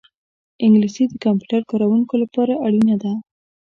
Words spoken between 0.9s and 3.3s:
د کمپیوټر کاروونکو لپاره اړینه ده